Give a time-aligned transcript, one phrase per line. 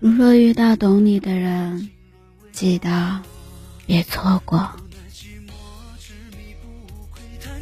[0.00, 1.90] 如若遇到懂你的人，
[2.52, 3.20] 记得
[3.84, 4.70] 别错过。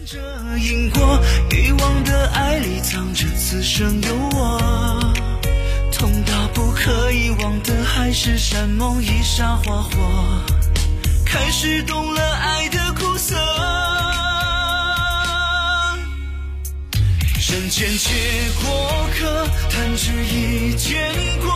[0.05, 0.19] 这
[0.59, 1.19] 因果，
[1.51, 5.15] 遗忘的爱里藏着此生有我。
[5.91, 9.91] 痛到不可遗忘的，海誓山盟一刹花火。
[11.25, 13.35] 开始懂了爱的苦涩。
[17.49, 18.13] 人间皆
[18.63, 21.56] 过客，弹指一见过，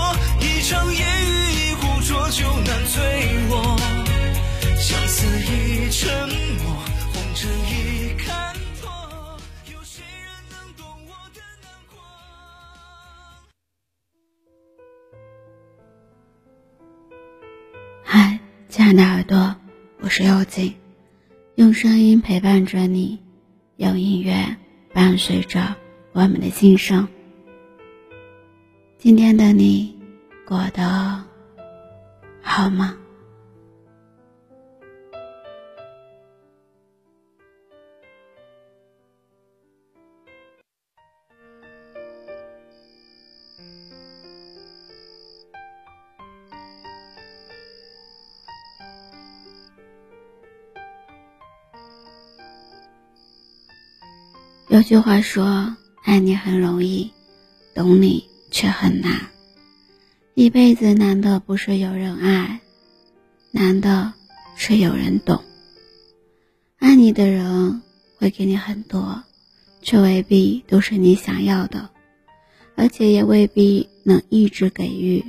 [19.31, 19.55] 朵，
[20.00, 20.75] 我是幽静，
[21.55, 23.20] 用声音陪伴着你，
[23.77, 24.56] 用音乐
[24.92, 25.77] 伴随着
[26.11, 27.06] 我们的心声。
[28.98, 29.97] 今天的你
[30.45, 31.22] 过得
[32.42, 32.97] 好吗？
[54.91, 57.12] 句话说：“爱你很容易，
[57.77, 59.28] 懂你却很难。
[60.34, 62.60] 一辈子难的不是有人爱，
[63.52, 64.12] 难的
[64.56, 65.44] 是有人懂。
[66.80, 67.82] 爱你的人
[68.16, 69.22] 会给你很多，
[69.81, 71.88] 却未必都是你想要的，
[72.75, 75.25] 而且也未必能一直给予。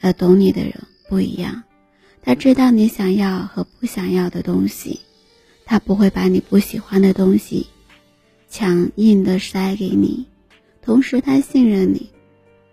[0.00, 0.74] 而懂你的人
[1.08, 1.64] 不一样，
[2.22, 5.00] 他知道你想要和不想要的东西，
[5.64, 7.66] 他不会把你不喜欢的东西。”
[8.48, 10.26] 强硬的塞给你，
[10.80, 12.08] 同时他信任你，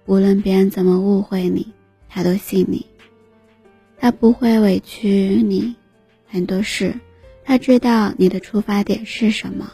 [0.06, 1.68] 无论别人怎么误会你，
[2.08, 2.86] 他都信你。
[3.98, 5.76] 他不会委屈你，
[6.26, 6.94] 很多事
[7.44, 9.72] 他知道你的出发点是什么。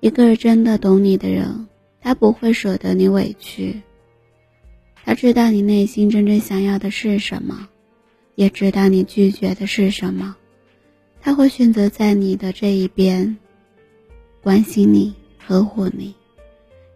[0.00, 1.66] 一个真的懂你的人，
[2.00, 3.80] 他不会舍得你委屈。
[5.04, 7.68] 他知道你内心真正想要的是什么，
[8.34, 10.36] 也知道你拒绝的是什么，
[11.20, 13.38] 他会选择在你的这一边。
[14.48, 15.12] 关心你，
[15.46, 16.14] 呵护你，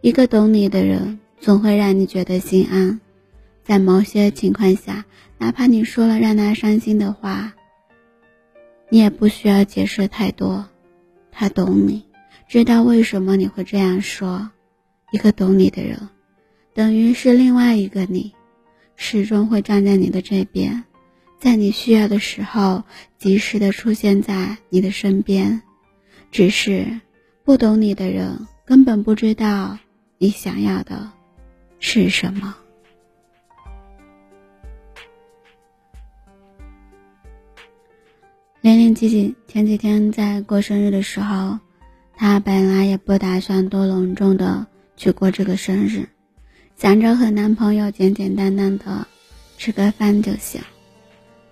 [0.00, 2.98] 一个懂你的人总会让你觉得心安。
[3.62, 5.04] 在某些情况下，
[5.36, 7.52] 哪怕你说了让他伤心的话，
[8.88, 10.66] 你也不需要解释太多。
[11.30, 12.06] 他懂你，
[12.48, 14.50] 知道为什么你会这样说。
[15.10, 16.08] 一个懂你的人，
[16.72, 18.32] 等于是另外一个你，
[18.96, 20.84] 始终会站在你的这边，
[21.38, 22.84] 在你需要的时候
[23.18, 25.60] 及时的出现在你的身边。
[26.30, 27.02] 只是。
[27.44, 29.76] 不懂你的人根本不知道
[30.18, 31.10] 你想要的
[31.80, 32.54] 是什么。
[38.60, 41.58] 玲玲姐姐前几天在过生日的时候，
[42.14, 44.64] 她本来也不打算多隆重的
[44.96, 46.08] 去过这个生日，
[46.76, 49.08] 想着和男朋友简简单单的
[49.58, 50.60] 吃个饭就行。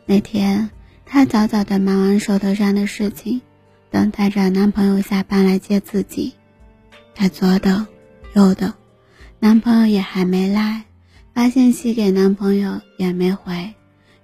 [0.06, 0.70] 那天，
[1.04, 3.40] 她早早的忙完手头上的事情。
[3.90, 6.32] 等待着男朋友下班来接自己，
[7.14, 7.86] 她左等
[8.34, 8.72] 右等，
[9.38, 10.84] 男朋友也还没来，
[11.34, 13.74] 发信息给男朋友也没回，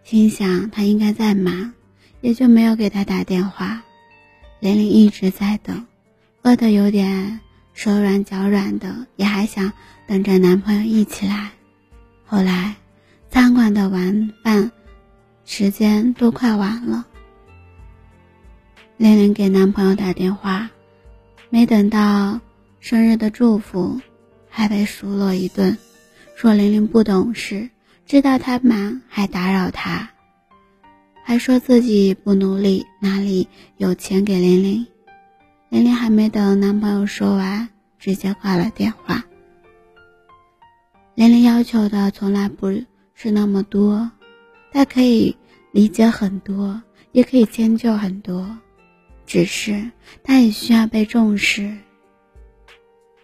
[0.04, 1.72] 心想他应该在忙，
[2.20, 3.82] 也就没有给他打电话。
[4.60, 5.84] 玲玲一直在等，
[6.42, 7.40] 饿得有点
[7.74, 9.72] 手软脚软的，也还想
[10.06, 11.50] 等着男朋友一起来。
[12.24, 12.76] 后来，
[13.30, 14.70] 餐馆的晚饭
[15.44, 17.06] 时间都快晚了。
[18.98, 20.70] 玲玲给男朋友打电话，
[21.50, 22.40] 没等到
[22.80, 24.00] 生日的祝福，
[24.48, 25.76] 还被数落一顿，
[26.34, 27.68] 说玲玲不懂事，
[28.06, 30.08] 知道他忙还打扰他，
[31.22, 34.86] 还说自己不努力，哪里有钱给玲玲。
[35.68, 39.22] 玲玲还没等男朋友说完，直接挂了电话。
[41.14, 42.70] 玲玲要求的从来不
[43.12, 44.10] 是那么多，
[44.72, 45.36] 她可以
[45.70, 46.82] 理解很多，
[47.12, 48.56] 也可以迁就很多。
[49.26, 49.90] 只是
[50.22, 51.76] 他也需要被重视。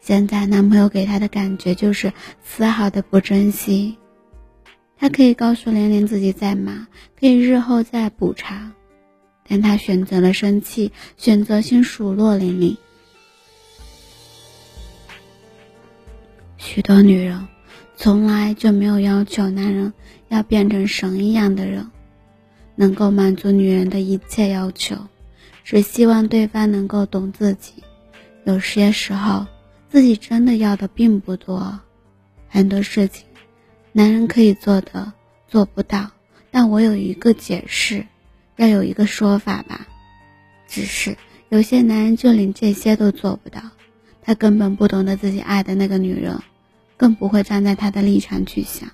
[0.00, 2.12] 现在男朋友给她的感觉就是
[2.42, 3.96] 丝毫的不珍惜。
[4.96, 6.88] 她可以告诉玲玲自己在忙，
[7.18, 8.72] 可以日后再补偿，
[9.48, 12.76] 但她选择了生气，选择性数落玲玲。
[16.56, 17.46] 许多女人
[17.96, 19.92] 从来就没有要求男人
[20.28, 21.90] 要变成神一样的人，
[22.74, 24.96] 能够满足女人的一切要求。
[25.72, 27.72] 只希望对方能够懂自己，
[28.44, 29.46] 有些时候
[29.88, 31.80] 自己真的要的并不多，
[32.46, 33.24] 很多事情，
[33.90, 35.14] 男人可以做的
[35.48, 36.10] 做不到，
[36.50, 38.06] 但我有一个解释，
[38.56, 39.88] 要有一个说法吧。
[40.68, 41.16] 只是
[41.48, 43.62] 有些男人就连这些都做不到，
[44.20, 46.38] 他根本不懂得自己爱的那个女人，
[46.98, 48.90] 更不会站在他的立场去想。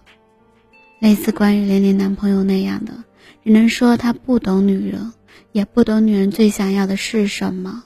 [1.00, 3.02] 类似关于玲玲男朋友那样的，
[3.44, 5.12] 只能说他不懂女人，
[5.52, 7.84] 也不懂女人最想要的是什么。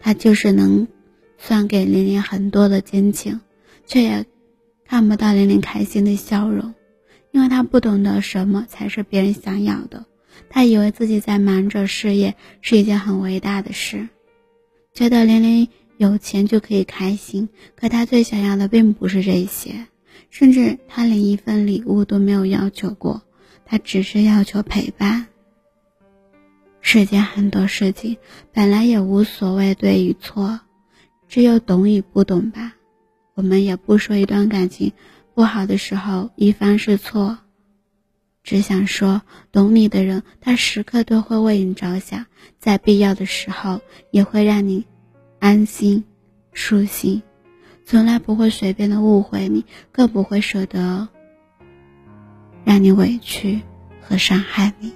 [0.00, 0.88] 他就是能
[1.38, 3.40] 算给玲玲很多的真情，
[3.86, 4.26] 却也
[4.86, 6.74] 看不到玲玲开心的笑容，
[7.32, 10.06] 因为他不懂得什么才是别人想要的。
[10.48, 14.08] 他以为自己在忙着事业是一件很伟大的事，
[14.94, 15.68] 觉得玲玲
[15.98, 17.48] 有钱就可以开心。
[17.76, 19.86] 可他最想要的并不是这些，
[20.30, 23.22] 甚至他连一份礼物都没有要求过，
[23.66, 25.26] 他只是要求陪伴。
[26.80, 28.16] 世间很多事情
[28.52, 30.60] 本来也无所谓对与错，
[31.28, 32.72] 只有懂与不懂吧。
[33.34, 34.92] 我们也不说一段感情
[35.34, 37.38] 不好的时候一方是错。
[38.42, 39.20] 只想说，
[39.52, 42.24] 懂你的人，他时刻都会为你着想，
[42.58, 43.80] 在必要的时候
[44.10, 44.86] 也会让你
[45.38, 46.04] 安心、
[46.52, 47.22] 舒心，
[47.84, 51.08] 从来不会随便的误会你，更不会舍得
[52.64, 53.60] 让你委屈
[54.00, 54.92] 和伤害你。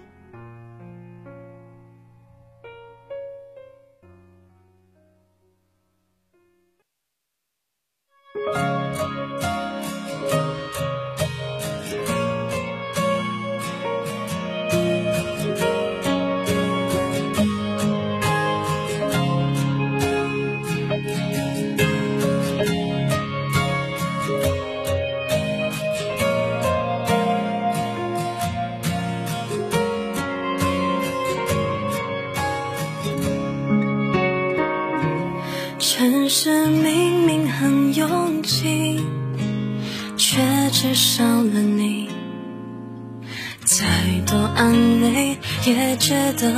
[43.76, 43.84] 再
[44.24, 45.36] 多安慰
[45.66, 46.48] 也觉得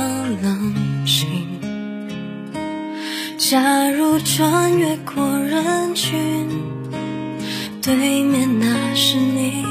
[0.43, 1.27] 冷清。
[3.39, 6.47] 假如穿越过人群，
[7.81, 9.65] 对面那是你，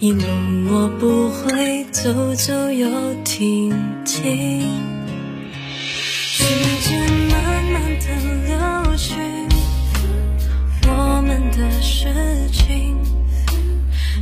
[0.00, 0.24] 一路
[0.72, 3.72] 我不会走走又停
[4.04, 4.68] 停。
[5.86, 6.44] 时
[6.80, 6.98] 间
[7.28, 7.80] 慢慢。
[8.00, 8.08] 的
[8.48, 9.14] 流去，
[10.88, 12.12] 我们的事
[12.50, 12.96] 情，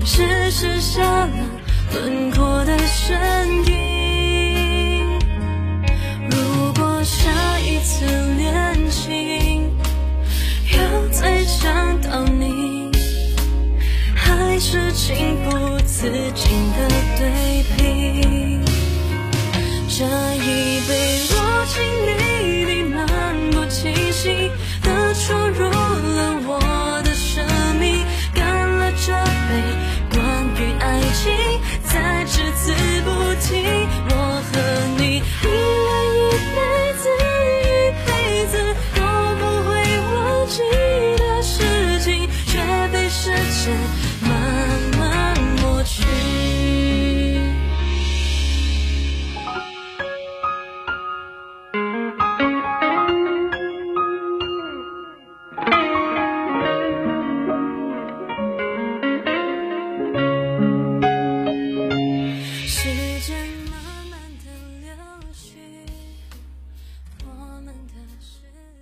[0.05, 1.33] 只剩下了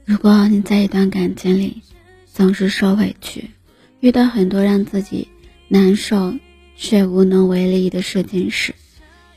[0.08, 1.82] 如果你在一段感情里
[2.24, 3.50] 总是受委屈，
[4.00, 5.28] 遇到很多让自己
[5.68, 6.34] 难受
[6.78, 8.74] 却无能为力的事情时，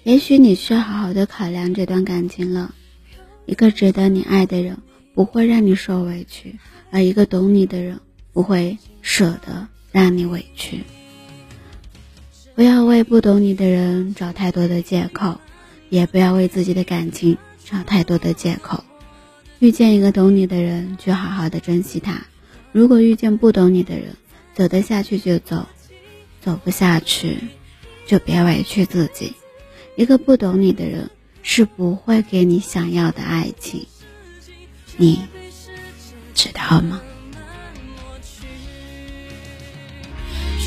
[0.04, 2.74] 也许你需要好好的考量这段感情了。
[3.46, 4.78] 一个值得你爱的人
[5.14, 6.58] 不会让你受委屈，
[6.90, 8.00] 而一个懂你的人
[8.32, 10.84] 不会舍得让你委屈。
[12.56, 15.42] 不要为不懂你的人找太多的借口，
[15.90, 18.86] 也不要为自己的感情找太多的借口。
[19.62, 22.14] 遇见一个懂你的人，就好好的珍惜他；
[22.72, 24.16] 如果遇见不懂你的人，
[24.56, 25.68] 走得下去就走，
[26.42, 27.38] 走不下去
[28.08, 29.36] 就别委屈自己。
[29.96, 31.12] 一个不懂你的人
[31.44, 33.86] 是不会给你想要的爱情，
[34.98, 35.20] 你
[36.34, 37.00] 知道吗？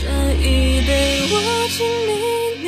[0.00, 0.73] 这一
[1.26, 2.12] 我敬你，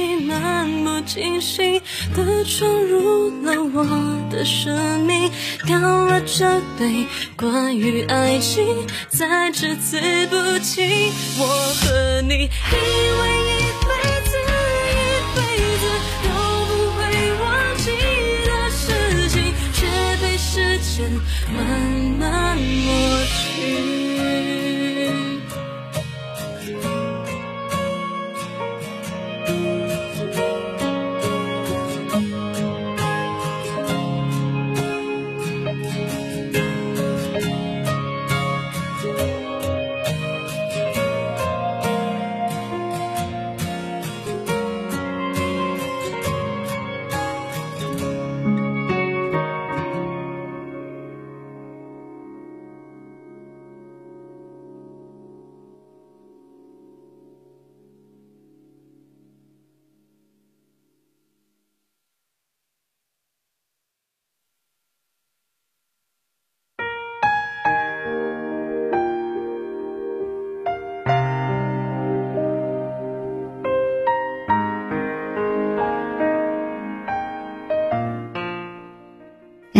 [0.00, 0.34] 你漫
[0.82, 1.80] 不经心
[2.14, 3.84] 的闯入了我
[4.30, 5.30] 的生命，
[5.66, 11.12] 干了这杯关于爱情，再只字不提。
[11.38, 13.88] 我和你以为一辈
[14.24, 14.48] 子一
[15.36, 15.38] 辈
[15.76, 15.84] 子
[16.24, 16.26] 都
[16.66, 16.98] 不会
[17.42, 17.44] 忘
[17.76, 17.84] 记
[18.46, 18.84] 的事
[19.28, 19.36] 情，
[19.74, 19.78] 却
[20.22, 20.94] 被时间
[21.52, 21.56] 慢
[22.18, 22.88] 慢抹
[23.26, 24.05] 去。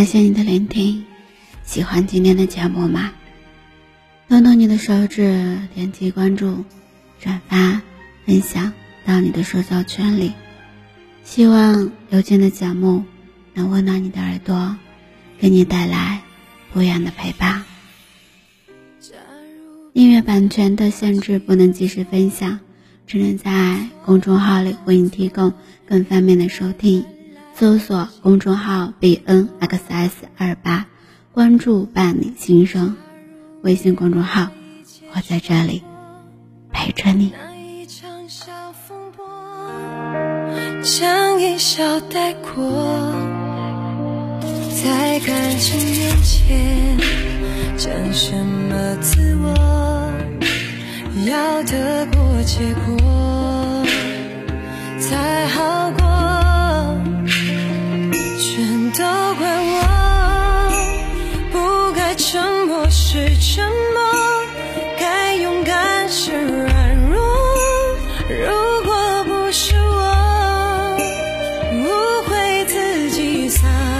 [0.07, 1.05] 谢你的聆听，
[1.65, 3.13] 喜欢今天的节目吗？
[4.29, 6.65] 动动你的手指，点击关注、
[7.21, 7.83] 转发、
[8.25, 8.73] 分享
[9.05, 10.33] 到你的社交圈里。
[11.25, 13.05] 希望刘静的节目
[13.53, 14.77] 能温暖你的耳朵，
[15.41, 16.23] 给你带来
[16.73, 17.65] 不一样的陪伴。
[19.93, 22.61] 音乐版权的限制不能及时分享，
[23.09, 25.53] 只能在公众号里为你提供
[25.85, 27.05] 更方便的收听。
[27.59, 30.85] 搜索公众号 bnxs 二八，
[31.33, 32.97] 关注伴你心声。
[33.63, 34.49] 微信公众号，
[35.15, 35.83] 我在这里
[36.71, 37.33] 陪着你。
[37.35, 38.53] 那一场小
[38.87, 39.25] 风波，
[40.83, 43.15] 将一笑带过，
[44.85, 46.99] 在感情面前，
[47.79, 50.13] 讲什么自我，
[51.27, 53.83] 要得过且过
[55.01, 56.06] 才好过。
[73.49, 73.96] 散。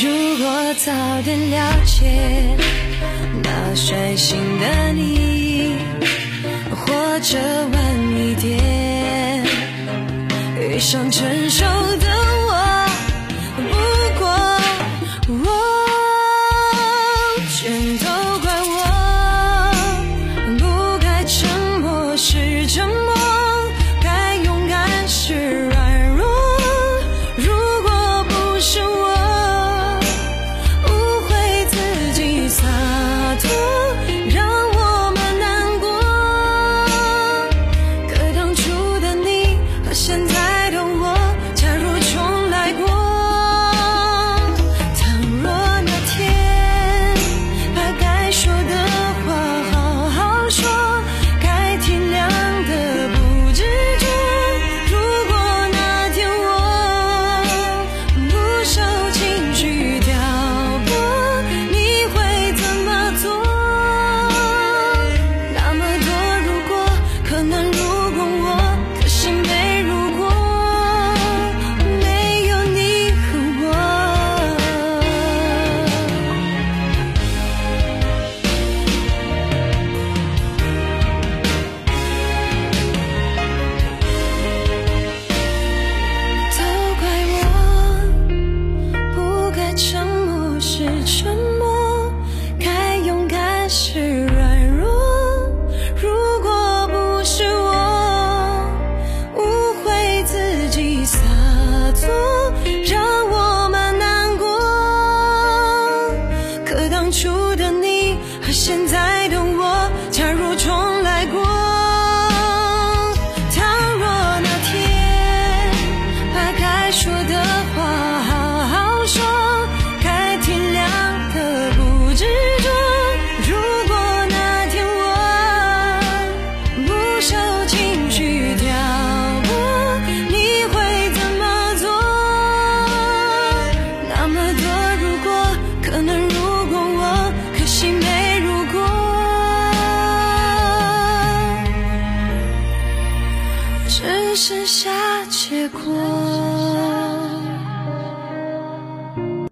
[0.00, 0.08] 如
[0.38, 0.90] 果早
[1.22, 2.56] 点了解
[3.42, 5.76] 那率性的你，
[6.70, 7.38] 或者
[7.72, 7.74] 晚
[8.16, 9.44] 一点
[10.58, 11.64] 遇上成熟
[11.98, 12.06] 的